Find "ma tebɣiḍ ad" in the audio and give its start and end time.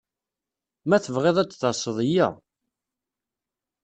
0.87-1.47